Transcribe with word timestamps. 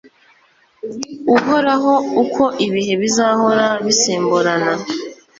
uhoraho, 1.35 1.93
uko 2.23 2.43
ibihe 2.65 2.93
bizahora 3.01 3.65
bisimburana 3.85 4.73